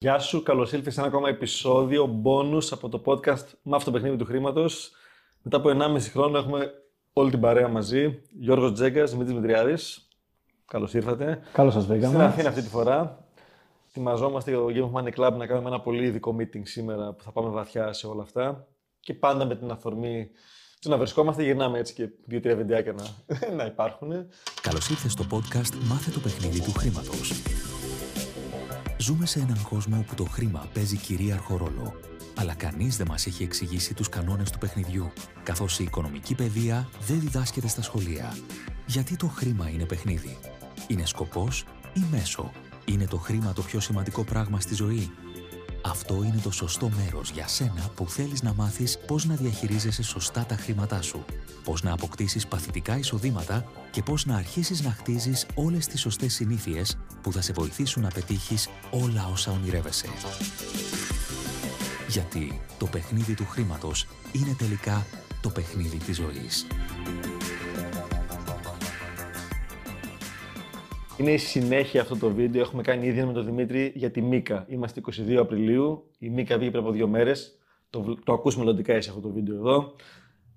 [0.00, 4.16] Γεια σου, καλώς ήλθες σε ένα ακόμα επεισόδιο bonus από το podcast Μαύρο το παιχνίδι
[4.16, 4.90] του χρήματος.
[5.42, 6.70] Μετά από 1,5 χρόνο έχουμε
[7.12, 8.20] όλη την παρέα μαζί.
[8.38, 10.08] Γιώργος Τζέγκας, Δημήτρης Μητριάδης.
[10.66, 11.40] Καλώς ήρθατε.
[11.52, 12.08] Καλώς σας βρήκαμε.
[12.08, 13.24] Στην Αθήνα αυτή τη φορά.
[13.88, 17.22] Ετοιμαζόμαστε για το Game of Money Club να κάνουμε ένα πολύ ειδικό meeting σήμερα που
[17.22, 18.66] θα πάμε βαθιά σε όλα αυτά.
[19.00, 20.30] Και πάντα με την αφορμή
[20.80, 23.04] του να βρισκόμαστε, γυρνάμε έτσι και δύο-τρία βιντεάκια να,
[23.58, 24.12] να υπάρχουν.
[24.62, 27.32] Καλώς ήρθες στο podcast Μάθε το παιχνίδι του χρήματος.
[29.00, 31.94] Ζούμε σε έναν κόσμο όπου το χρήμα παίζει κυρίαρχο ρόλο.
[32.34, 35.12] Αλλά κανείς δεν μας έχει εξηγήσει τους κανόνες του παιχνιδιού,
[35.42, 38.36] καθώς η οικονομική παιδεία δεν διδάσκεται στα σχολεία.
[38.86, 40.38] Γιατί το χρήμα είναι παιχνίδι;
[40.86, 42.50] Είναι σκοπός ή μέσο;
[42.84, 45.10] Είναι το χρήμα το πιο σημαντικό πράγμα στη ζωή;
[45.90, 50.44] Αυτό είναι το σωστό μέρος για σένα που θέλεις να μάθεις πώς να διαχειρίζεσαι σωστά
[50.44, 51.24] τα χρήματά σου,
[51.64, 56.98] πώς να αποκτήσεις παθητικά εισοδήματα και πώς να αρχίσεις να χτίζεις όλες τις σωστές συνήθειες
[57.22, 60.08] που θα σε βοηθήσουν να πετύχεις όλα όσα ονειρεύεσαι.
[62.08, 65.06] Γιατί το παιχνίδι του χρήματος είναι τελικά
[65.40, 66.66] το παιχνίδι της ζωής.
[71.18, 72.60] Είναι η συνέχεια αυτό το βίντεο.
[72.60, 74.66] Έχουμε κάνει ήδη με τον Δημήτρη για τη Μίκα.
[74.68, 76.10] Είμαστε 22 Απριλίου.
[76.18, 77.58] Η Μίκα βγήκε πριν από δύο μέρες.
[77.90, 79.92] Το, το ακούς μελλοντικά εσύ αυτό το βίντεο εδώ.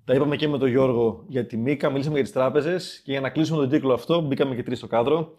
[0.04, 1.90] Τα είπαμε και με τον Γιώργο για τη Μίκα.
[1.90, 3.00] Μιλήσαμε για τις τράπεζες.
[3.04, 5.36] Και για να κλείσουμε τον κύκλο αυτό, μπήκαμε και τρεις στο κάδρο.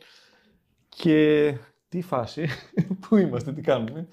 [0.89, 1.53] Και
[1.89, 2.47] τι φάση,
[3.07, 4.07] πού είμαστε, τι κάνουμε.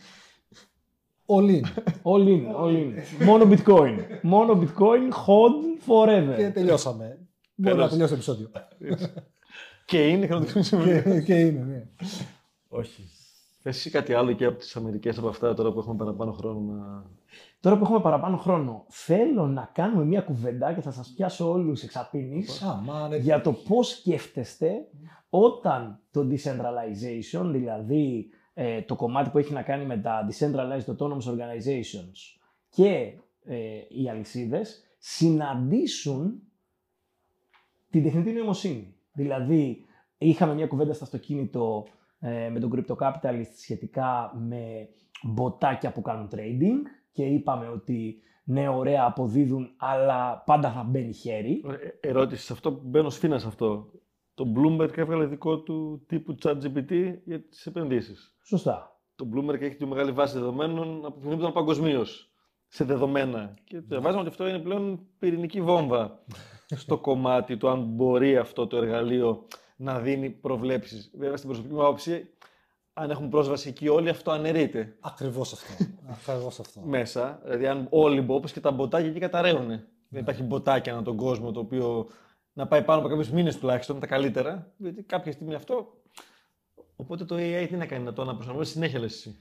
[1.26, 1.64] All in.
[2.02, 3.24] All in, all in.
[3.24, 3.96] Μόνο bitcoin.
[4.22, 6.36] Μόνο bitcoin, hold forever.
[6.36, 7.18] Και τελειώσαμε.
[7.54, 8.50] Μπορεί να τελειώσει το επεισόδιο.
[9.90, 11.86] Και είναι χρονοτικό και, και είναι, ναι.
[12.68, 13.08] Όχι.
[13.62, 16.60] Θες εσύ κάτι άλλο και από τις Αμερικές από αυτά τώρα που έχουμε παραπάνω χρόνο
[16.60, 17.04] να...
[17.60, 21.82] Τώρα που έχουμε παραπάνω χρόνο, θέλω να κάνουμε μια κουβέντα και θα σας πιάσω όλους
[21.82, 23.16] εξαπίνης Α, μα, ναι.
[23.16, 24.88] για το πώς σκέφτεστε
[25.30, 31.30] όταν το decentralization, δηλαδή ε, το κομμάτι που έχει να κάνει με τα decentralized autonomous
[31.30, 33.12] organizations και
[33.44, 33.56] ε,
[33.88, 36.42] οι αλυσίδες, συναντήσουν
[37.90, 38.94] την τεχνητή νοημοσύνη.
[39.12, 39.84] Δηλαδή,
[40.18, 41.86] είχαμε μια κουβέντα στο αυτοκίνητο
[42.18, 44.88] ε, με τον Crypto Capitalist σχετικά με
[45.22, 46.82] μποτάκια που κάνουν trading
[47.12, 51.62] και είπαμε ότι ναι, ωραία, αποδίδουν, αλλά πάντα θα μπαίνει χέρι.
[52.00, 53.90] Ε, ερώτηση σε αυτό που μπαίνω σφίνα σε αυτό.
[54.34, 58.36] Το Bloomberg έβγαλε δικό του τύπου ChatGPT για τις επενδύσεις.
[58.42, 59.00] Σωστά.
[59.16, 62.32] Το Bloomberg έχει τη μεγάλη βάση δεδομένων από την ήταν παγκοσμίως
[62.66, 63.54] σε δεδομένα.
[63.64, 66.24] Και διαβάζαμε ότι αυτό είναι πλέον πυρηνική βόμβα
[66.82, 71.10] στο κομμάτι του αν μπορεί αυτό το εργαλείο να δίνει προβλέψεις.
[71.14, 72.30] Βέβαια, στην προσωπική μου άποψη,
[72.92, 74.96] αν έχουν πρόσβαση εκεί όλοι, αυτό αναιρείται.
[75.00, 75.84] Ακριβώς αυτό.
[76.30, 76.80] Ακριβώς αυτό.
[76.80, 77.40] Μέσα.
[77.44, 79.68] Δηλαδή, αν όλοι, όπως και τα μποτάκια εκεί καταραίουν.
[80.08, 82.08] Δεν υπάρχει μποτάκια ανά τον κόσμο το οποίο
[82.52, 84.72] να πάει πάνω από κάποιους μήνες τουλάχιστον, τα καλύτερα.
[84.76, 85.92] Γιατί κάποια στιγμή αυτό.
[86.96, 89.36] Οπότε το AI τι να κάνει, να το αναπροσαρμόσει συνέχεια, λες εσύ;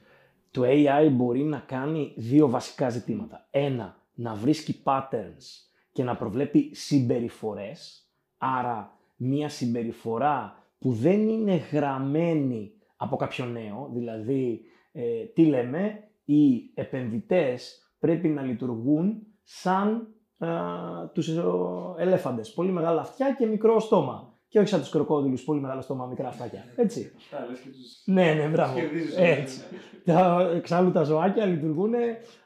[0.51, 3.47] Το AI μπορεί να κάνει δύο βασικά ζητήματα.
[3.49, 8.09] Ένα, να βρίσκει patterns και να προβλέπει συμπεριφορές.
[8.37, 14.61] Άρα, μία συμπεριφορά που δεν είναι γραμμένη από κάποιο νέο, δηλαδή,
[14.91, 20.07] ε, τι λέμε, οι επενδυτές πρέπει να λειτουργούν σαν
[20.37, 20.49] α,
[21.13, 21.43] τους ε,
[21.97, 22.53] ελέφαντες.
[22.53, 24.33] Πολύ μεγάλα αυτιά και μικρό στόμα.
[24.47, 26.63] Και όχι σαν τους κροκόδιλους, πολύ μεγάλο στόμα, μικρά αυτάκια.
[26.75, 27.11] Έτσι.
[28.05, 28.79] ναι, ναι, μπράβο.
[29.17, 29.61] Έτσι.
[30.05, 31.93] τα, εξάλλου τα ζωάκια λειτουργούν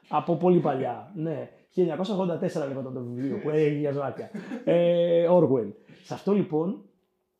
[0.08, 1.12] από πολύ παλιά.
[1.16, 1.50] Ναι.
[1.76, 4.30] 1984 λέγονταν το βιβλίο που έγινε για ζωάκια.
[4.64, 5.72] Ε, Orwell.
[6.04, 6.84] Σε αυτό λοιπόν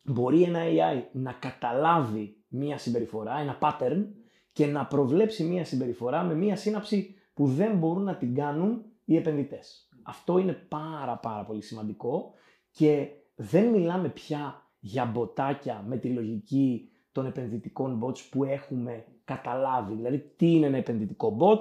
[0.04, 4.06] μπορεί ένα AI να καταλάβει μία συμπεριφορά, ένα pattern
[4.52, 9.16] και να προβλέψει μία συμπεριφορά με μία σύναψη που δεν μπορούν να την κάνουν οι
[9.16, 9.90] επενδυτές.
[10.04, 12.34] Αυτό είναι πάρα πάρα πολύ σημαντικό
[12.72, 19.94] και δεν μιλάμε πια για μποτάκια με τη λογική των επενδυτικών bots που έχουμε καταλάβει.
[19.94, 21.60] Δηλαδή, τι είναι ένα επενδυτικό bot,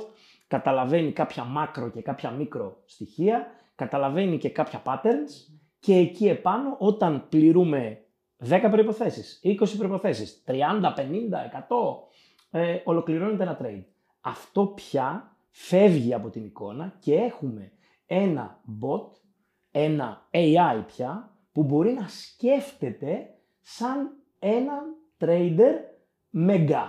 [0.52, 7.26] καταλαβαίνει κάποια μάκρο και κάποια μικρο στοιχεία, καταλαβαίνει και κάποια patterns και εκεί επάνω όταν
[7.28, 8.04] πληρούμε
[8.48, 11.58] 10 προϋποθέσεις, 20 προϋποθέσεις, 30, 50, 100,
[12.50, 13.84] ε, ολοκληρώνεται ένα trade.
[14.20, 17.72] Αυτό πια φεύγει από την εικόνα και έχουμε
[18.06, 19.10] ένα bot,
[19.70, 24.82] ένα AI πια, που μπορεί να σκέφτεται σαν ένα
[25.18, 25.74] trader
[26.48, 26.84] mega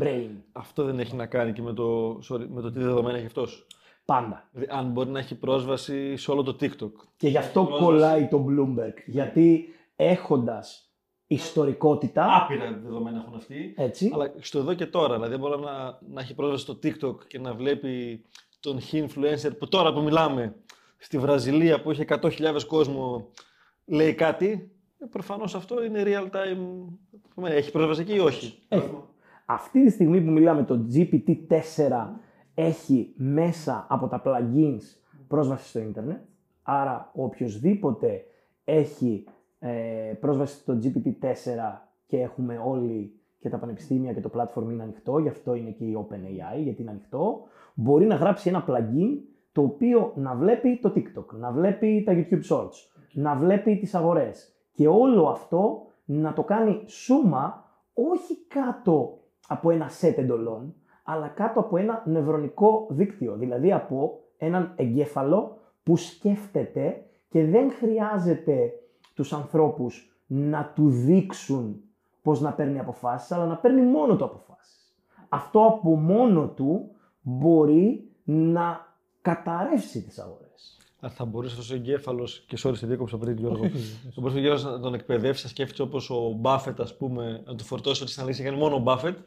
[0.00, 0.30] brain.
[0.56, 3.66] Αυτό δεν έχει να κάνει και με το, sorry, με το τι δεδομένα έχει αυτός.
[4.04, 4.48] Πάντα.
[4.52, 6.92] Δηλαδή, αν μπορεί να έχει πρόσβαση σε όλο το TikTok.
[7.16, 8.94] Και γι' αυτό κολλάει το Bloomberg.
[9.06, 10.90] Γιατί έχοντας
[11.26, 12.36] ιστορικότητα...
[12.36, 13.74] Άπειρα δεδομένα έχουν αυτοί.
[13.76, 14.10] Έτσι.
[14.14, 15.14] Αλλά στο εδώ και τώρα.
[15.14, 18.24] Δηλαδή, μπορεί να, να έχει πρόσβαση στο TikTok και να βλέπει
[18.60, 20.56] τον χι influencer που τώρα που μιλάμε
[20.98, 23.30] στη Βραζιλία που έχει 100.000 κόσμο
[23.84, 24.70] λέει κάτι.
[24.98, 26.66] Ε, προφανώς αυτό είναι real time.
[27.44, 28.90] Έχει πρόσβαση εκεί ή όχι; Έχει.
[29.46, 32.06] Αυτή τη στιγμή που μιλάμε το GPT-4
[32.54, 34.82] έχει μέσα από τα plugins
[35.28, 36.20] πρόσβαση στο ίντερνετ.
[36.62, 38.24] Άρα οποιοδήποτε
[38.64, 39.24] έχει
[39.58, 41.30] ε, πρόσβαση στο GPT-4
[42.06, 45.84] και έχουμε όλοι και τα πανεπιστήμια και το platform είναι ανοιχτό, γι' αυτό είναι και
[45.84, 47.42] η OpenAI, γιατί είναι ανοιχτό,
[47.74, 49.18] μπορεί να γράψει ένα plugin
[49.52, 52.74] το οποίο να βλέπει το TikTok, να βλέπει τα YouTube Shorts,
[53.12, 59.90] να βλέπει τις αγορές και όλο αυτό να το κάνει σούμα όχι κάτω από ένα
[60.00, 67.44] set εντολών, αλλά κάτω από ένα νευρονικό δίκτυο, δηλαδή από έναν εγκέφαλο που σκέφτεται και
[67.44, 68.72] δεν χρειάζεται
[69.14, 71.80] τους ανθρώπους να του δείξουν
[72.22, 74.94] πώς να παίρνει αποφάσεις, αλλά να παίρνει μόνο του αποφάσεις.
[75.28, 76.90] Αυτό από μόνο του
[77.20, 80.78] μπορεί να καταρρεύσει τις αγορές.
[81.06, 83.64] Α, θα μπορούσε αυτό ο εγκέφαλος, και sorry, σε δίκοψα πριν, Γιώργο,
[84.14, 87.54] θα μπορούσε ο εγκέφαλος να τον εκπαιδεύσεις, να σκέφτεται όπως ο Μπάφετ, ας πούμε, να
[87.54, 89.18] του φορτώσεις ότι στην αλήθεια έκανε μόνο ο Μπάφετ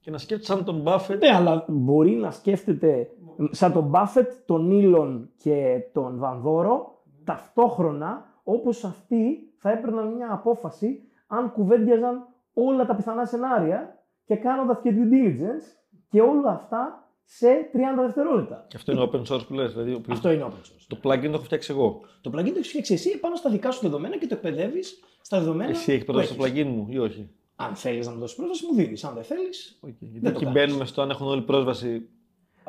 [0.00, 1.22] και να σκέφτεται σαν τον Μπάφετ.
[1.22, 3.10] Ναι, αλλά μπορεί να σκέφτεται
[3.50, 11.02] σαν τον Μπάφετ, τον Ήλον και τον Βανδόρο ταυτόχρονα όπως αυτοί θα έπαιρναν μια απόφαση
[11.26, 15.64] αν κουβέντιαζαν όλα τα πιθανά σενάρια και κάνοντας και due diligence
[16.08, 18.64] και όλα αυτά σε 30 δευτερόλεπτα.
[18.68, 20.02] Και αυτό είναι open source που λες, δηλαδή.
[20.10, 20.84] Αυτό είναι open source.
[20.88, 22.00] Το plugin το έχω φτιάξει εγώ.
[22.20, 25.38] Το plugin το έχεις φτιάξει εσύ πάνω στα δικά σου δεδομένα και το εκπαιδεύεις στα
[25.38, 25.70] δεδομένα.
[25.70, 26.62] Εσύ έχεις που πρόσβαση στο έχεις.
[26.62, 27.30] plugin μου ή όχι;
[27.68, 29.04] Αν θέλεις να μου δώσεις πρόσβαση, μου δίνεις.
[29.04, 29.80] Αν δεν θέλεις.
[29.86, 29.94] Okay.
[29.98, 30.60] Γιατί Δεν το εκεί κάνεις.
[30.60, 32.08] μπαίνουμε στο αν έχουν όλοι πρόσβαση.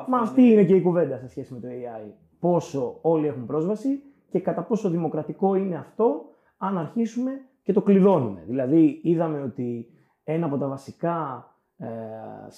[0.08, 2.10] Μα αυτή είναι και η κουβέντα σε σχέση με το AI.
[2.40, 6.24] Πόσο όλοι έχουν πρόσβαση και κατά πόσο δημοκρατικό είναι αυτό
[6.56, 7.30] αν αρχίσουμε
[7.62, 8.44] και το κλειδώνουμε.
[8.46, 9.86] Δηλαδή, είδαμε ότι
[10.24, 11.46] ένα από τα βασικά
[11.76, 11.86] ε,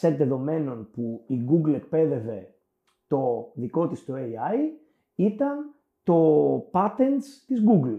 [0.01, 2.55] set δεδομένων που η Google εκπαίδευε
[3.09, 4.55] το δικό της το AI
[5.15, 7.99] ήταν το patents της Google.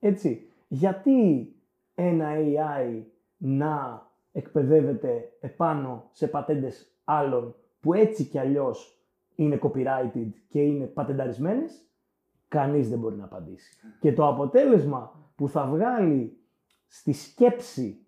[0.00, 0.48] Έτσι.
[0.68, 1.48] Γιατί
[1.94, 3.02] ένα AI
[3.46, 8.98] να εκπαιδεύεται επάνω σε πατέντες άλλων που έτσι κι αλλιώς
[9.34, 11.86] είναι copyrighted και είναι πατενταρισμένες,
[12.48, 13.78] κανείς δεν μπορεί να απαντήσει.
[14.00, 16.38] Και το αποτέλεσμα που θα βγάλει
[16.86, 18.06] στη σκέψη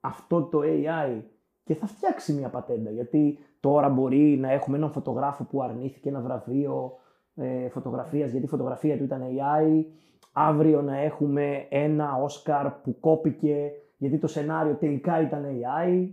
[0.00, 1.22] αυτό το AI
[1.64, 2.90] και θα φτιάξει μια πατέντα.
[2.90, 6.92] Γιατί τώρα μπορεί να έχουμε έναν φωτογράφο που αρνήθηκε ένα βραβείο
[7.34, 9.84] ε, φωτογραφίας γιατί η φωτογραφία του ήταν AI.
[10.32, 16.08] Αύριο να έχουμε ένα Όσκαρ που κόπηκε γιατί το σενάριο τελικά ήταν AI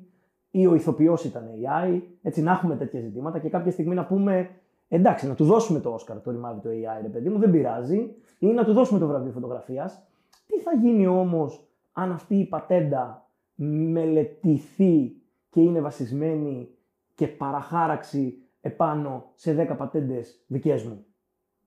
[0.51, 2.01] ή ο ηθοποιός ήταν AI.
[2.21, 4.49] Έτσι να έχουμε τέτοια ζητήματα και κάποια στιγμή να πούμε
[4.87, 8.15] εντάξει να του δώσουμε το Όσκαρ το ρημάδι το AI ρε παιδί μου δεν πειράζει
[8.39, 10.07] ή να του δώσουμε το βραβείο φωτογραφίας.
[10.47, 15.15] Τι θα γίνει όμως αν αυτή η πατέντα μελετηθεί
[15.49, 16.69] και είναι βασισμένη
[17.15, 21.05] και παραχάραξη επάνω σε 10 πατέντες δικές μου;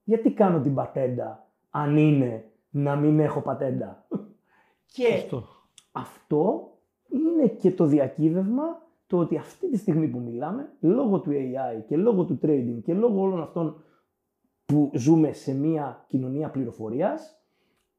[0.03, 4.05] Γιατί κάνω την πατέντα αν είναι να μην έχω πατέντα;
[4.85, 5.43] και Αυτό.
[5.91, 6.71] Αυτό
[7.09, 11.97] είναι και το διακύβευμα το ότι αυτή τη στιγμή που μιλάμε, λόγω του AI και
[11.97, 13.83] λόγω του trading και λόγω όλων αυτών
[14.65, 17.41] που ζούμε σε μια κοινωνία πληροφορίας,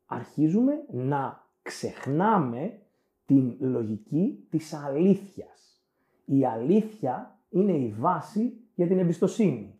[0.07, 2.79] αρχίζουμε να ξεχνάμε
[3.27, 5.83] την λογική της αλήθειας.
[6.25, 9.75] Η αλήθεια είναι η βάση για την εμπιστοσύνη.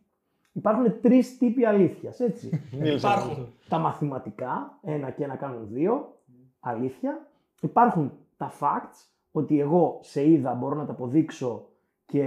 [0.51, 2.49] Υπάρχουν τρεις τύποι αλήθειας, έτσι.
[2.79, 3.53] Μίλησα Υπάρχουν γι' αυτό.
[3.69, 6.17] τα μαθηματικά, ένα και ένα κάνουν δύο,
[6.59, 7.30] αλήθεια.
[7.61, 11.65] Υπάρχουν τα facts, ότι εγώ σε είδα, μπορώ να τα αποδείξω
[12.05, 12.25] και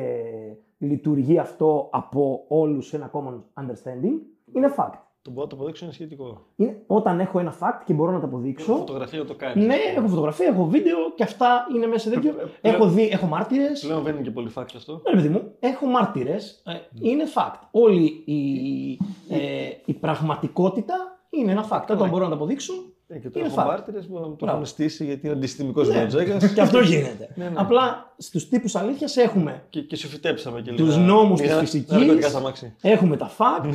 [0.79, 4.19] λειτουργεί αυτό από όλους σε ένα common understanding.
[4.53, 4.99] Είναι fact.
[5.23, 6.41] Το μπορώ να το αποδείξω είναι σχετικό.
[6.57, 8.77] Είναι όταν έχω ένα fact και μπορώ να τα αποδείξω.
[8.77, 9.67] Φωτογραφία το κάνεις.
[9.67, 12.35] Ναι, έχω φωτογραφία, έχω βίντεο και αυτά είναι μέσα σε τέτοιο.
[12.61, 13.81] Ε, έχω, δει, έχω μάρτυρες.
[13.81, 14.93] Πλέον δεν είναι και πολύ fact αυτό.
[14.93, 16.63] Ναι, παιδί μου, έχω μάρτυρες.
[17.01, 17.61] είναι fact.
[17.71, 18.99] Όλη η,
[19.29, 20.95] ε, η πραγματικότητα
[21.31, 21.87] είναι ένα fact.
[21.91, 22.73] Όταν μπορώ να το αποδείξω,
[23.09, 23.71] Ε, και τώρα Είναι έχω fact.
[23.71, 24.53] μάρτυρες που το Μπράβο.
[24.53, 25.95] έχουν στήσει γιατί είναι αντισυστημικό Ναι.
[25.95, 26.07] ναι.
[26.07, 26.53] Τζέκα.
[26.55, 27.29] και αυτό γίνεται.
[27.35, 27.55] Ναι, ναι.
[27.59, 31.61] Απλά στους τύπους αλήθειας έχουμε, και, και σου φυτέψαμε και Τους λίγα- νόμους της λίγα
[31.61, 31.93] φυσικής.
[31.93, 32.75] ναρκωτικά στα μάξι.
[32.83, 33.71] έχουμε τα fact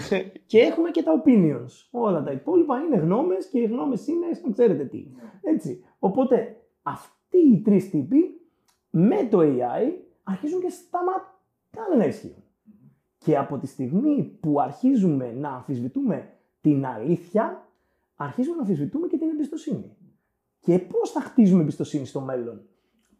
[0.45, 1.87] και έχουμε και τα opinions.
[1.91, 5.05] Όλα τα υπόλοιπα είναι γνώμες και οι γνώμες είναι, σαν ξέρετε τι.
[5.41, 5.83] Έτσι.
[5.99, 8.41] Οπότε αυτοί οι τρεις τύποι
[8.89, 9.91] με το AI
[10.23, 12.43] αρχίζουν και σταματάνε να ισχύουν.
[13.17, 16.29] Και από τη στιγμή που αρχίζουμε να αμφισβητούμε
[16.61, 17.67] την αλήθεια,
[18.25, 19.95] αρχίζουμε να αμφισβητούμε και την εμπιστοσύνη.
[20.59, 22.61] Και πώς θα χτίζουμε εμπιστοσύνη στο μέλλον;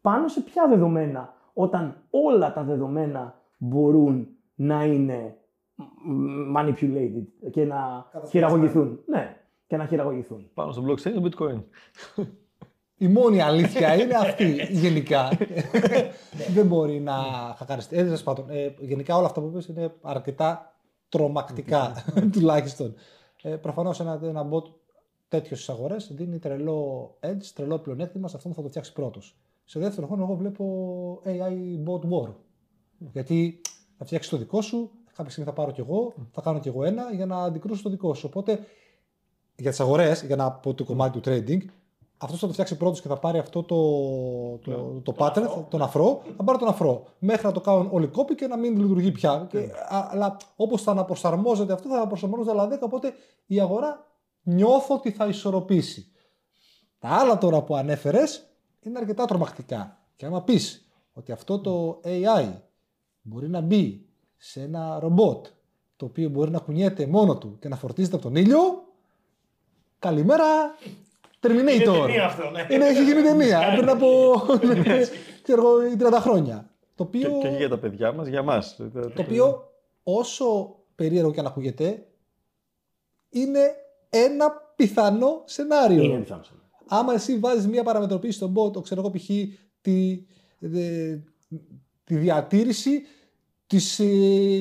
[0.02, 5.38] Πάνω σε ποια δεδομένα, όταν όλα τα δεδομένα μπορούν να είναι
[6.06, 9.00] μ, manipulated και να χειραγωγηθούν.
[9.06, 9.38] Ναι,
[9.68, 10.50] και να χειραγωγηθούν.
[10.54, 11.64] Πάνω στο blockchain το bitcoin.
[12.98, 15.30] Η μόνη αλήθεια είναι αυτή γενικά.
[16.54, 17.14] Δεν μπορεί να
[17.58, 17.98] χακαριστεί.
[17.98, 20.76] Ε, τέλος πάντων, ε, γενικά όλα αυτά που είπες είναι αρκετά
[21.10, 21.94] τρομακτικά
[22.34, 22.96] τουλάχιστον.
[23.42, 24.64] Ε, Προφανώς ένα, ένα bot
[25.30, 29.38] τέτοιο στι αγορές δίνει τρελό edge, τρελό πλεονέκτημα σε αυτόν που θα το φτιάξει πρώτος.
[29.66, 32.34] Σε δεύτερο χρόνο, εγώ βλέπω AI bot war.
[32.98, 33.62] Γιατί
[33.98, 36.84] θα φτιάξεις το δικό σου, κάποια στιγμή θα πάρω κι εγώ, θα κάνω κι εγώ
[36.84, 38.26] ένα για να αντικρούσω το δικό σου.
[38.30, 38.60] Οπότε
[39.56, 41.62] για τις αγορές, για να πω το κομμάτι του trading,
[42.18, 43.78] αυτός θα το φτιάξει πρώτος και θα πάρει αυτό το,
[44.58, 47.04] το, το pattern, τον αφρό, θα πάρει τον αφρό.
[47.20, 49.48] Μέχρι να το κάνουν όλοι κόπη και να μην λειτουργεί πια.
[49.50, 49.58] Και,
[49.90, 52.80] α, αλλά όπως θα αναπροσαρμόζεται αυτό, θα αναπροσαρμόζεται άλλα 10.
[52.82, 53.14] Οπότε
[53.46, 54.09] η αγορά
[54.44, 56.12] νιώθω ότι θα ισορροπήσει.
[57.00, 59.98] Τα άλλα τώρα που ανέφερες είναι αρκετά τρομακτικά.
[60.16, 62.54] Και άμα πεις ότι αυτό το AI
[63.22, 64.06] μπορεί να μπει
[64.38, 65.46] σε ένα ρομπότ
[65.96, 68.60] το οποίο μπορεί να κουνιέται μόνο του και να φορτίζεται από τον ήλιο.
[70.00, 70.46] Καλημέρα,
[71.42, 71.50] Terminator.
[71.50, 72.68] Είναι ταινία αυτό, ναι.
[72.70, 74.08] Είναι, έχει γίνει ταινία πριν από
[75.44, 76.70] ξέρω, εγώ, 30 χρόνια.
[76.96, 78.76] Το οποίο, Και, και για τα παιδιά μας, για μας.
[78.94, 79.72] το οποίο
[80.04, 82.08] όσο περίεργο και αν ακούγεται,
[83.30, 83.60] είναι
[84.10, 86.04] ένα πιθανό σενάριο.
[86.04, 86.42] Είναι πιθανό.
[86.88, 89.30] Άμα εσύ βάζεις μια παραμετροποίηση στον bot, το ξέρω εγώ π.χ.
[89.82, 90.26] Τη,
[90.60, 91.18] δε-
[92.04, 93.02] τη διατήρηση
[93.68, 94.04] της ε,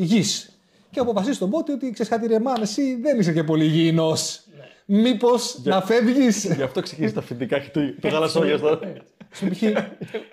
[0.00, 0.58] γης.
[0.90, 4.42] Και αποφασίσει τον bot ότι ξέρεις κάτι ρε μάν, εσύ δεν είσαι και πολύ υγιεινός.
[4.86, 8.80] Μήπως να φεύγεις; Γι' αυτό ξεκίνησε τα φοιτητικά και το, το γαλασόγια τώρα.
[9.30, 9.62] Στον π.χ.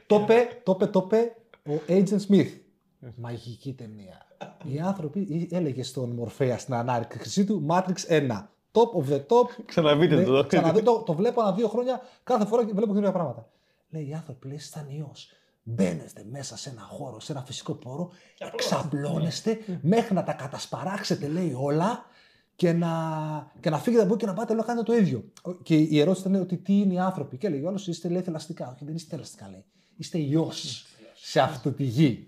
[0.07, 1.35] το είπε, το είπε, το είπε
[1.69, 2.47] ο Agent Smith.
[3.15, 4.25] Μαγική ταινία.
[4.63, 8.27] Οι άνθρωποι έλεγε στον Μορφέας στην ανάρτηση του Matrix 1.
[8.75, 9.47] Top of the top.
[9.65, 10.45] Ξαναβείτε Ναι, το.
[10.47, 11.03] ξαναδεί το.
[11.05, 12.01] Το βλέπω ανά δύο χρόνια.
[12.23, 13.49] Κάθε φορά και βλέπω καινούργια πράγματα.
[13.89, 15.29] Λέει οι άνθρωποι, λέει, σαν ιός.
[15.67, 18.11] Μπαίνεστε μέσα σε ένα χώρο, σε ένα φυσικό πόρο,
[18.53, 22.05] εξαπλώνεστε μέχρι να τα κατασπαράξετε, λέει όλα
[22.55, 22.91] και να,
[23.59, 25.23] και να φύγετε από εκεί και να πάτε όλο να κάνετε το ίδιο.
[25.63, 27.37] Και η ερώτηση ήταν ότι τι είναι οι άνθρωποι.
[27.37, 28.71] Και λέει ο άλλος, είστε λέει θελαστικά.
[28.75, 29.63] Όχι, δεν είστε θελαστικά, λέει.
[29.97, 32.27] Είστε ιός σε αυτή τη γη.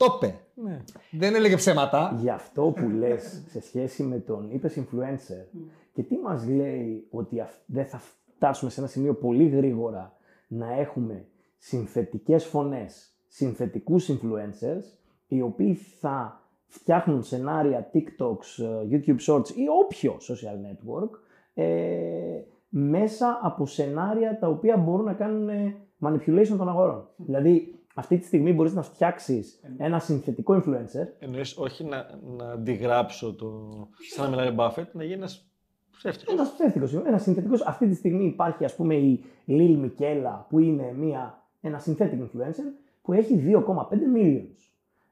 [0.00, 0.34] Το είπε.
[0.54, 0.80] Ναι.
[1.10, 2.16] Δεν έλεγε ψέματα.
[2.20, 5.58] Γι' αυτό που λες σε σχέση με τον είπες influencer
[5.92, 8.00] και τι μας λέει ότι αυ- δεν θα
[8.34, 10.12] φτάσουμε σε ένα σημείο πολύ γρήγορα
[10.48, 11.24] να έχουμε
[11.58, 14.82] συνθετικές φωνές, συνθετικούς influencers
[15.28, 21.10] οι οποίοι θα φτιάχνουν σενάρια TikToks, ε, YouTube Shorts ή όποιο social network
[21.54, 27.08] ε, μέσα από σενάρια τα οποία μπορούν να κάνουν ε, manipulation των αγορών.
[27.16, 33.34] Δηλαδή, αυτή τη στιγμή μπορείς να φτιάξεις ένα συνθετικό influencer Εννοείς όχι να, να αντιγράψω
[33.34, 33.70] το.
[34.14, 35.50] σαν να μιλάει ο Μπάφετ, να γίνει ένας
[35.96, 36.34] ψεύτικος.
[36.34, 37.60] Ένας ψεύτικος, ένας συνθετικός.
[37.60, 42.66] Αυτή τη στιγμή υπάρχει, ας πούμε, η Lil Μικέλα, που είναι μια, ένα synthetic influencer,
[43.02, 44.56] που έχει 2,5 millions.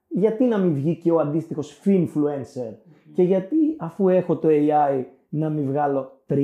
[0.09, 2.75] Γιατί να μην βγει και ο αντίστοιχος influencer,
[3.15, 6.35] και γιατί αφού έχω το AI να μην βγάλω 30,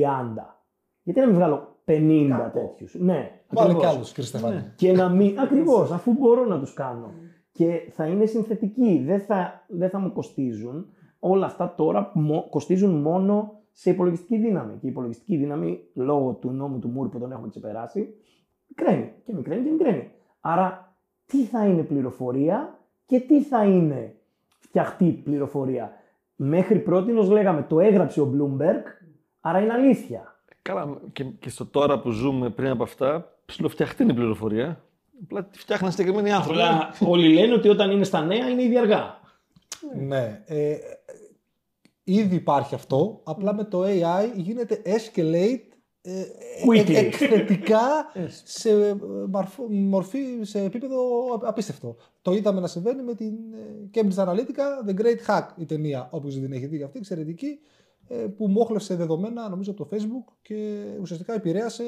[1.03, 2.95] γιατί να μην βγάλω 50 τέτοιους.
[2.95, 3.83] Ναι, Βάλε ακριβώς.
[3.83, 4.73] κι άλλους, κύριε Στεφάνη.
[4.77, 5.39] Και να μην.
[5.41, 7.13] Ακριβώς, αφού μπορώ να τους κάνω.
[7.53, 9.03] Και θα είναι συνθετικοί.
[9.07, 10.87] Δεν θα, δεν θα μου κοστίζουν.
[11.19, 14.73] Όλα αυτά τώρα μο- κοστίζουν μόνο σε υπολογιστική δύναμη.
[14.73, 18.15] Και η υπολογιστική δύναμη, λόγω του νόμου του Μούρ που τον έχουμε ξεπεράσει,
[18.69, 20.11] μικραίνει και μικραίνει και μικραίνει.
[20.41, 24.17] Άρα, τι θα είναι πληροφορία και τι θα είναι
[24.59, 25.93] φτιαχτή πληροφορία.
[26.37, 28.83] Μέχρι πρώτη λέγαμε το έγραψε ο Bloomberg,
[29.41, 30.34] άρα είναι αλήθεια.
[30.69, 34.85] Καλά, και, και στο τώρα που ζούμε πριν από αυτά, ψηλοφτιαχτεί είναι η πληροφορία.
[35.23, 36.61] Απλά τη φτιάχναν συγκεκριμένοι άνθρωποι.
[36.61, 39.21] Απλά όλοι λένε ότι όταν είναι στα νέα είναι ήδη αργά.
[39.99, 40.43] Ναι.
[40.47, 40.77] Ε,
[42.05, 43.21] ήδη υπάρχει αυτό.
[43.25, 45.61] Απλά με το AI γίνεται escalate
[46.03, 46.23] ε,
[46.69, 46.95] Quickly.
[46.95, 47.81] ε, εκθετικά
[48.45, 48.97] σε, ε,
[49.31, 50.99] μαρφο- μορφή, σε επίπεδο
[51.43, 51.97] απίστευτο.
[52.23, 56.35] Το είδαμε να συμβαίνει με την ε, Cambridge Analytica, The Great Hack, η ταινία, όποιος
[56.35, 57.59] δεν την έχει δει αυτή, εξαιρετική, ε,
[58.37, 61.85] που μόχλευσε δεδομένα, νομίζω, από το Facebook και ουσιαστικά επηρέασε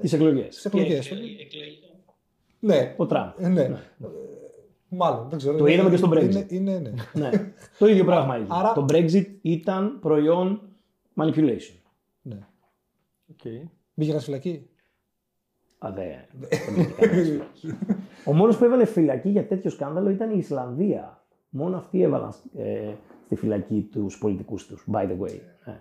[0.00, 0.54] Τις εκλογές.
[0.54, 1.12] τις εκλογές.
[2.60, 3.30] Ναι, Ο Τραμπ.
[3.38, 3.60] ε, ναι.
[3.62, 3.74] Ε,
[4.88, 5.56] Μάλλον, δεν ξέρω.
[5.56, 6.32] Το είδαμε και στο Brexit.
[6.32, 6.92] Είναι, είναι, ναι.
[7.28, 7.30] ναι.
[7.78, 8.48] Το ίδιο πράγμα έγινε.
[8.50, 10.62] Άρα- Το Brexit ήταν προϊόν
[11.16, 11.74] manipulation.
[12.22, 12.38] ναι.
[13.30, 13.42] Οκ.
[13.94, 14.68] Μπήκε κανείς φυλακή;
[15.78, 16.02] Α, δε.
[16.32, 17.78] δεν μπήκε κανένας φυλακή.
[18.24, 21.24] Ο μόνος που έβαλε φυλακή για τέτοιο σκάνδαλο ήταν η Ισλανδία.
[21.48, 22.92] Μόνο αυτοί έβαλαν ε,
[23.30, 25.38] στη φυλακή τους πολιτικούς τους, by the way.
[25.64, 25.72] Ε.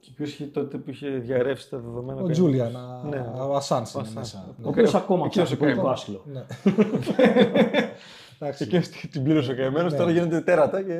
[0.00, 2.12] Και ποιος είχε τότε που είχε διαρρεύσει τα δεδομένα.
[2.12, 2.72] Ο κανένας; Τζούλιαν,
[3.10, 3.18] Ναι.
[3.18, 4.14] ο Ασάνζ είναι Ασάνζ.
[4.34, 4.54] μέσα.
[4.62, 6.00] Ο οποίος ακόμα Εκείνος ψάχνει ο πολιτικό καημός.
[6.02, 6.22] άσυλο.
[6.32, 6.44] Ναι.
[8.38, 8.64] Εντάξει.
[8.64, 9.96] Εκείνος την πλήρωσε ο καημένος, Ναι.
[9.96, 10.94] τώρα γίνεται τέρατα και.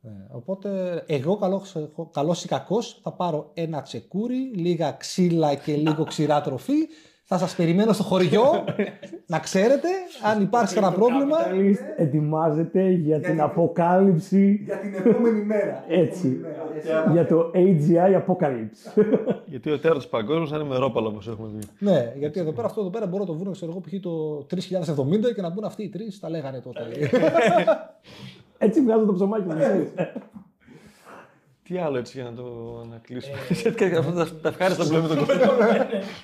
[0.00, 0.26] Ναι.
[0.30, 1.76] Οπότε εγώ καλός,
[2.12, 6.88] καλός ή κακός θα πάρω ένα τσεκούρι, λίγα ξύλα και λίγο ξηρά τροφή.
[7.34, 8.64] Θα σας περιμένω στο χωριό,
[9.32, 9.88] να ξέρετε,
[10.22, 11.36] αν υπάρξει κανένα πρόβλημα.
[11.38, 15.84] Capitalist ετοιμάζεται για την αποκάλυψη Για την επόμενη μέρα.
[15.88, 16.40] έτσι.
[17.12, 19.02] για το AGI Apocalypse.
[19.52, 21.66] Γιατί ο τέρατο παγκόσμιος θα είναι με ρόπαλο όπως έχουμε δει.
[21.78, 24.00] Ναι, γιατί εδώ πέρα αυτό εδώ πέρα μπορώ να το βρουν, ξέρω εγώ, π.χ.
[24.00, 24.46] το
[25.30, 26.80] 3070 και να μπουν αυτοί οι τρεις, τα λέγανε τότε.
[28.66, 29.54] έτσι βγάζω το ψωμάκι μου.
[31.72, 31.72] Ξέρεις.
[31.72, 32.44] Τι Τι άλλο έτσι για να το
[32.90, 33.36] να κλείσουμε.
[33.78, 35.34] Ε, Αυτά τα- τα ευχάριστα που λέμε τον κόσμο.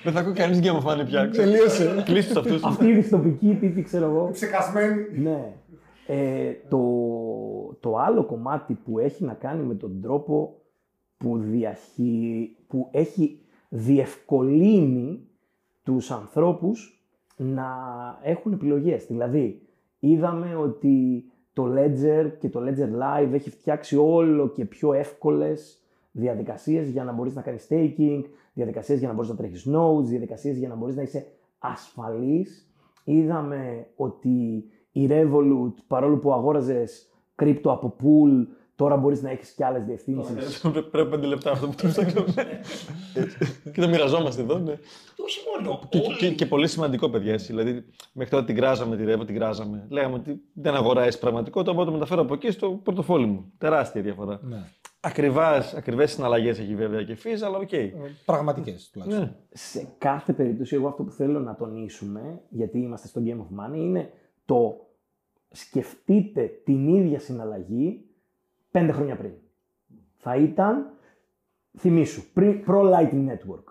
[0.03, 1.29] Δεν θα ακούει κανείς Game of Money πια.
[1.29, 2.03] Τελείωσε.
[2.05, 2.63] Κλείσει αυτούς.
[2.63, 4.29] Αυτή η δυστοπική τύπη, ξέρω εγώ.
[4.31, 5.19] Ψεκασμένη.
[5.19, 5.53] Ναι.
[6.07, 6.79] Ε, το,
[7.79, 10.61] το άλλο κομμάτι που έχει να κάνει με τον τρόπο
[11.17, 12.55] που, διαχει...
[12.67, 13.39] που έχει
[13.69, 15.27] διευκολύνει
[15.83, 17.03] τους ανθρώπους
[17.35, 17.67] να
[18.23, 19.05] έχουν επιλογές.
[19.05, 19.61] Δηλαδή,
[19.99, 21.23] είδαμε ότι
[21.59, 27.11] το Ledger και το Ledger Live έχει φτιάξει όλο και πιο εύκολες διαδικασίες για να
[27.11, 28.23] μπορείς να κάνεις staking,
[28.53, 31.27] διαδικασίες για να μπορείς να τρέχεις nodes, διαδικασίες για να μπορείς να είσαι
[31.59, 32.71] ασφαλής.
[33.03, 39.65] Είδαμε ότι η Revolut, παρόλο που αγόραζες κρύπτο από pool, τώρα μπορείς να έχεις και
[39.65, 40.61] άλλες διευθύνσεις.
[40.91, 42.23] Πρέπει πέντε λεπτά αυτό που το ψάχνω.
[43.73, 44.73] Και το μοιραζόμαστε εδώ, ναι.
[45.17, 45.79] Όχι μόνο.
[45.89, 47.33] Και, και, και πολύ σημαντικό, παιδιά.
[47.33, 47.45] Έτσι.
[47.45, 49.85] Δηλαδή, μέχρι τώρα την κράζαμε τη Revo, την κράζαμε.
[49.89, 53.53] Λέγαμε ότι δεν αγοράζει πραγματικότητα, οπότε το μεταφέρω από εκεί στο πορτοφόλι μου.
[53.57, 54.39] Τεράστια διαφορά.
[54.43, 54.57] Ναι.
[54.99, 57.69] Ακριβάς, ακριβές συναλλαγές έχει βέβαια και fees, αλλά οκ.
[58.25, 59.23] Πραγματικές τουλάχιστον.
[59.23, 59.35] Ναι.
[59.49, 63.77] σε κάθε περίπτωση, εγώ αυτό που θέλω να τονίσουμε, γιατί είμαστε στο Game of Money,
[63.77, 64.11] είναι
[64.45, 64.87] το
[65.51, 68.05] σκεφτείτε την ίδια συναλλαγή
[68.71, 69.31] πέντε χρόνια πριν.
[70.17, 70.93] Θα ήταν,
[71.77, 73.63] θυμήσου, πριν, προ-Lightning Network.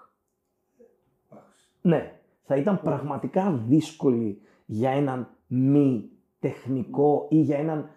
[1.80, 2.12] Ναι,
[2.42, 7.90] θα ήταν πραγματικά δύσκολη για έναν μη τεχνικό ή για έναν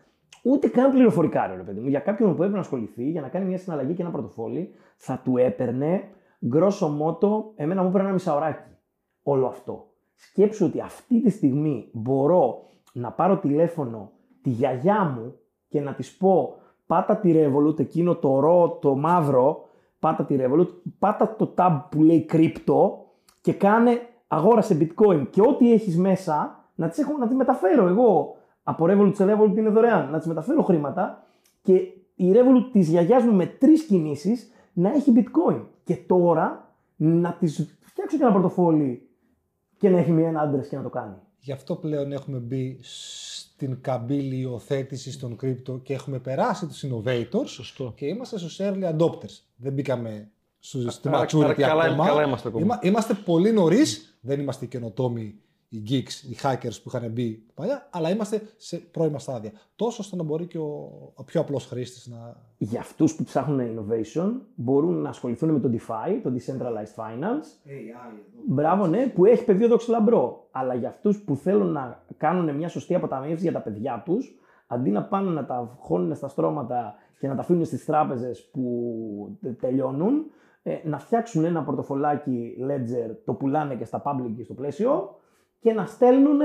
[0.44, 1.88] ούτε καν πληροφορικά, ρε παιδί μου.
[1.88, 5.22] Για κάποιον που έπρεπε να ασχοληθεί για να κάνει μια συναλλαγή και ένα πορτοφόλι, θα
[5.24, 6.04] του έπαιρνε
[6.46, 8.70] γκρόσο μότο, εμένα μου έπαιρνε ένα μισάωράκι
[9.24, 9.86] όλο αυτό.
[10.16, 15.36] Σκέψου ότι αυτή τη στιγμή μπορώ να πάρω τηλέφωνο τη γιαγιά μου
[15.68, 16.56] και να της πω
[16.86, 19.66] πάτα τη Revolut, εκείνο το ρο, το μαύρο,
[20.02, 20.68] πάτα τη Revolut,
[21.00, 23.06] πάτα το tab που λέει κρύπτο
[23.42, 28.36] και κάνε αγόρασε bitcoin και ό,τι έχεις μέσα να τις, έχω, να τις μεταφέρω εγώ.
[28.64, 31.24] Από Revolut σε Revolut είναι δωρεάν, να τις μεταφέρω χρήματα
[31.62, 31.74] και
[32.16, 35.62] η Revolut της γιαγιάς μου με τρεις κινήσεις να έχει bitcoin.
[35.84, 39.10] Και τώρα να της φτιάξω και ένα πορτοφόλι
[39.78, 41.16] και να έχει μία ένα άντρες και να το κάνει.
[41.40, 42.80] Γι' αυτό πλέον έχουμε μπει
[43.62, 47.94] στην καμπύλη υιοθέτησης των κρύπτο και έχουμε περάσει τους innovators Σωστό.
[47.96, 49.40] και είμαστε στους early adopters.
[49.56, 52.06] Δεν μπήκαμε στους- στη άρα- maturity άρα καλά- ακόμα.
[52.08, 52.64] καλά είμαστε ακόμα.
[52.64, 54.16] Είμα- είμαστε πολύ νωρίς.
[54.22, 55.36] Δεν είμαστε οι καινοτόμοι,
[55.74, 59.52] οι geeks, οι hackers που είχαν μπει παλιά, αλλά είμαστε σε πρώιμα στάδια.
[59.76, 62.36] Τόσο ώστε να μπορεί και ο, ο πιο απλός χρήστης να...
[62.58, 67.46] Για αυτούς που ψάχνουν innovation μπορούν να ασχοληθούν με το DeFi, το Decentralized Finance,
[68.48, 70.48] Μπράβο, ναι, που έχει πεδίο δόξη λαμπρό.
[70.52, 74.90] Αλλά για αυτούς που θέλουν να κάνουν μια σωστή αποταμίευση για τα παιδιά τους, αντί
[74.90, 79.60] να πάνε να τα χώνουν στα στρώματα και να τα αφήνουν στις τράπεζες που τε-
[79.60, 80.26] τελειώνουν,
[80.64, 85.16] ε, να φτιάξουν ένα πορτοφολάκι Ledger, το πουλάνε και στα public και στο πλαίσιο
[85.62, 86.40] και να στέλνουν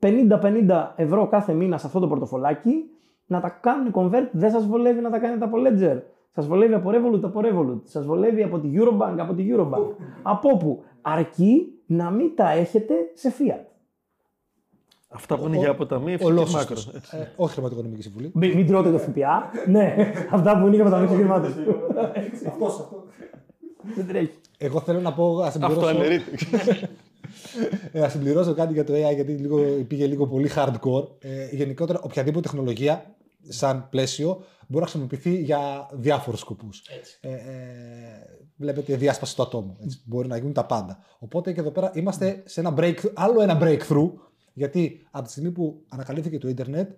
[0.00, 2.84] 50-50 ευρώ κάθε μήνα σε αυτό το πορτοφολάκι,
[3.26, 4.28] να τα κάνουν convert.
[4.32, 6.00] Δεν σας βολεύει να τα κάνετε από Ledger.
[6.34, 7.80] Σας βολεύει από Revolut, από Revolut.
[7.84, 9.94] Σας βολεύει από τη Eurobank, από τη Eurobank.
[10.22, 13.64] από όπου; Αρκεί να μην τα έχετε σε fiat.
[15.08, 16.60] Αυτά που είναι για αποταμίευση και Ολόσωστος.
[16.60, 16.90] μάκρος.
[16.94, 17.16] έτσι.
[17.16, 18.30] Ε, όχι χρηματοοικονομική συμβουλή.
[18.34, 19.50] Μην, μην τρώτε το ΦΠΑ.
[19.66, 19.94] ναι,
[20.30, 21.52] αυτά που είναι για μεταμείωση χρημάτων.
[22.46, 22.88] Αυτός, αυτός.
[23.94, 24.30] Δεν τρέχει.
[24.58, 26.86] Εγώ θέλω να πω, ας Αυτό συμπληρώσω,
[27.56, 27.90] αναιρείται.
[27.92, 29.58] ε, ας συμπληρώσω κάτι για το AI γιατί λίγο,
[29.88, 31.08] πήγε λίγο πολύ hardcore.
[31.18, 33.14] Ε, γενικότερα, οποιαδήποτε τεχνολογία
[33.48, 36.82] σαν πλαίσιο μπορεί να χρησιμοποιηθεί για διάφορους σκοπούς.
[37.20, 37.36] Ε, ε,
[38.56, 39.76] βλέπετε διάσπαση του ατόμου.
[39.82, 40.00] Έτσι.
[40.04, 40.98] Μπορεί να γίνουν τα πάντα.
[41.18, 44.10] Οπότε και εδώ πέρα είμαστε σε ένα breakthrough, άλλο ένα breakthrough,
[44.52, 46.90] γιατί από τη στιγμή που ανακαλύφθηκε το ίντερνετ,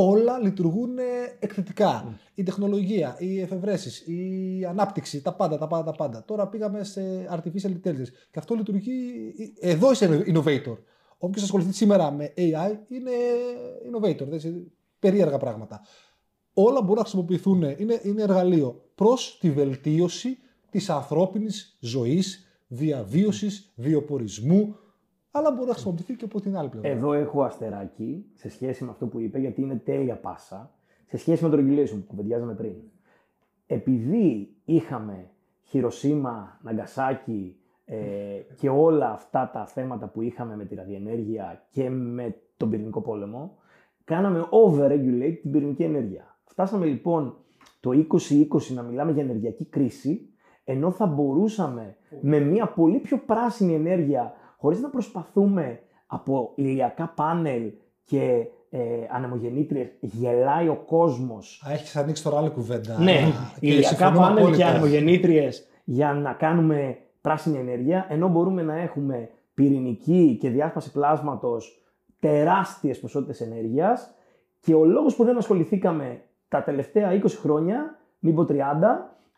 [0.00, 1.02] όλα λειτουργούν ε,
[1.38, 2.18] εκθετικά.
[2.34, 6.24] Η τεχνολογία, οι εφευρέσεις, η ανάπτυξη, τα πάντα, τα πάντα, τα πάντα.
[6.24, 9.12] Τώρα πήγαμε σε artificial intelligence και αυτό λειτουργεί.
[9.60, 10.76] Εδώ είσαι innovator.
[11.18, 13.10] Όποιος ασχοληθεί σήμερα με AI είναι
[13.90, 14.26] innovator.
[14.28, 14.66] Δεν είναι
[14.98, 15.80] περίεργα πράγματα.
[16.52, 20.38] Όλα μπορούν να χρησιμοποιηθούν, είναι, είναι εργαλείο προς τη βελτίωση
[20.70, 24.76] της ανθρώπινης ζωής, διαβίωσης, βιοπορισμού,
[25.30, 26.88] αλλά μπορεί να χρησιμοποιηθεί και από την άλλη πλευρά.
[26.88, 30.70] Εδώ έχω αστεράκι σε σχέση με αυτό που είπε, γιατί είναι τέλεια πάσα,
[31.06, 32.74] σε σχέση με το regulation που κουβεντιάζαμε πριν.
[33.66, 35.30] Επειδή είχαμε
[35.62, 37.96] Χειροσύμα, Ναγκασάκι ε,
[38.56, 43.56] και όλα αυτά τα θέματα που είχαμε με τη ραδιενέργεια και με τον πυρηνικό πόλεμο,
[44.04, 46.38] κάναμε over-regulate την πυρηνική ενέργεια.
[46.44, 47.36] Φτάσαμε λοιπόν
[47.80, 50.28] το 2020 να μιλάμε για ενεργειακή κρίση,
[50.64, 57.72] ενώ θα μπορούσαμε με μια πολύ πιο πράσινη ενέργεια, χωρίς να προσπαθούμε από ηλιακά πάνελ
[58.04, 62.98] και ε, ανεμογεννήτριες, γελάει ο κόσμος Α, έχεις ανοίξει τώρα άλλη κουβέντα.
[62.98, 63.18] ναι,
[63.60, 64.66] Και ηλιακά συμφωνώ πάνελ και απόλυτα.
[64.66, 71.82] ανεμογεννήτριες για να κάνουμε πράσινη ενέργεια, ενώ μπορούμε να έχουμε πυρηνική και διάσπαση πλάσματος
[72.20, 74.10] τεράστιες ποσότητες ενέργειας
[74.60, 78.54] και ο λόγος που δεν ασχοληθήκαμε τα τελευταία 20 χρόνια μην πω 30,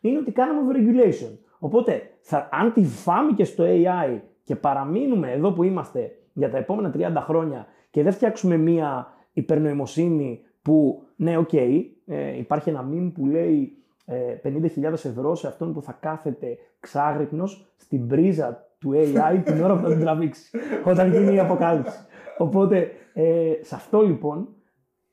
[0.01, 1.37] είναι ότι κάναμε overregulation.
[1.59, 6.57] Οπότε, θα, αν τη φάμε και στο AI και παραμείνουμε εδώ που είμαστε για τα
[6.57, 12.89] επόμενα 30 χρόνια και δεν φτιάξουμε μία υπερνοημοσύνη που, ναι, OK, okay, ε, υπάρχει ένα
[12.91, 18.91] meme που λέει ε, 50.000 ευρώ σε αυτόν που θα κάθεται ξάγρυπνος στην πρίζα του
[18.93, 21.99] AI την ώρα που θα την τραβήξει, όταν γίνει η αποκάλυψη.
[22.37, 24.47] Οπότε, ε, σε αυτό λοιπόν,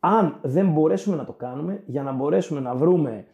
[0.01, 3.25] αν δεν μπορέσουμε να το κάνουμε, για να μπορέσουμε να βρούμε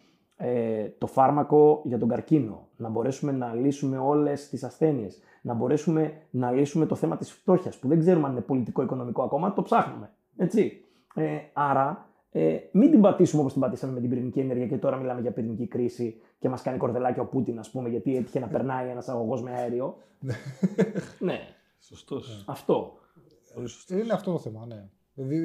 [0.46, 6.12] ε, το φάρμακο για τον καρκίνο, να μπορέσουμε να λύσουμε όλες τις ασθένειες, να μπορέσουμε
[6.30, 10.10] να λύσουμε το θέμα της φτώχειας, που δεν ξέρουμε αν είναι πολιτικό-οικονομικό ακόμα, το ψάχνουμε.
[10.36, 10.84] Έτσι.
[11.14, 14.96] Ε, άρα, ε, μην την πατήσουμε όπως την πατήσαμε με την πυρηνική ενέργεια και τώρα
[14.96, 18.46] μιλάμε για πυρηνική κρίση και μας κάνει κορδελάκι ο Πούτιν, ας πούμε, γιατί έτυχε να
[18.46, 19.96] περνάει ένας αγωγός με αέριο.
[21.18, 21.38] ναι.
[21.78, 22.44] Σωστός.
[22.46, 22.92] Αυτό.
[23.90, 24.88] Είναι αυτό το θέμα, ναι.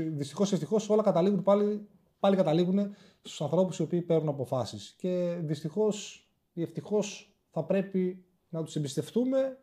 [0.10, 1.88] Δυστυχώς ή ευτυχώς όλα καταλήγουν πάλι,
[2.20, 2.80] πάλι καταλήγουν
[3.22, 4.96] στους ανθρώπους οι οποίοι παίρνουν αποφάσεις.
[4.98, 9.58] Και δυστυχώς ή ευτυχώς θα πρέπει να τους εμπιστευτούμε.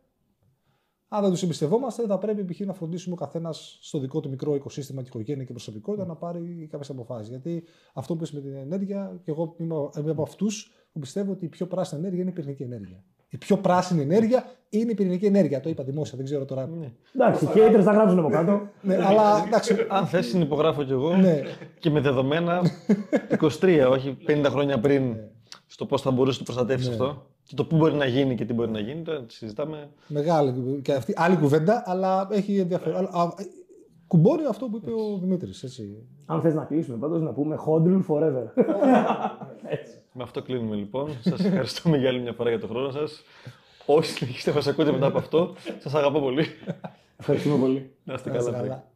[1.09, 2.59] Αν δεν τους εμπιστευόμαστε, θα πρέπει π.χ.
[2.59, 6.67] να φροντίσουμε ο καθένας στο δικό του μικρό οικοσύστημα και οικογένεια και προσωπικότητα να πάρει
[6.71, 7.29] κάποιες αποφάσεις.
[7.29, 11.45] Γιατί αυτό που είπες με την ενέργεια, και εγώ είμαι από αυτούς που πιστεύω ότι
[11.45, 13.03] η πιο πράσινη ενέργεια είναι η πυρηνική ενέργεια.
[13.37, 15.59] Η πιο πράσινη ενέργεια είναι η πυρηνική ενέργεια.
[15.59, 16.67] Το είπα δημόσια, δεν ξέρω τώρα.
[16.79, 16.91] Ναι.
[17.15, 18.61] Εντάξει, οι haters θα γράψουν από κάτω.
[18.81, 19.75] ναι, αλλά εντάξει.
[19.89, 21.41] Αν θες, συνυπογράφω κι εγώ Ναι.
[21.79, 22.61] και με δεδομένα
[23.39, 25.15] 23, όχι 50 χρόνια πριν,
[25.67, 27.25] στο πώς θα μπορούσε να το προστατεύσεις αυτό.
[27.43, 29.89] Και το πού μπορεί να γίνει και τι μπορεί να γίνει, τώρα συζητάμε.
[30.07, 33.05] Μεγάλη και αυτή, άλλη κουβέντα, αλλά έχει ενδιαφέρον.
[33.05, 33.27] Α, α,
[34.07, 35.65] κουμπώνει αυτό που είπε ο Δημήτρης.
[36.25, 38.45] Αν θες να κλείσουμε, πάντως να πούμε Hodl forever.
[39.65, 39.91] Έτσι.
[40.17, 41.17] Με αυτό κλείνουμε λοιπόν.
[41.21, 43.23] Σας ευχαριστούμε για άλλη μια φορά για τον χρόνο σας.
[43.85, 46.45] Όσοι συνεχίσετε να μας ακούτε μετά από αυτό, σας αγαπώ πολύ.
[47.17, 47.91] Ευχαριστούμε πολύ.
[48.03, 48.63] Να είστε Να είστε καλά.
[48.63, 48.87] καλά.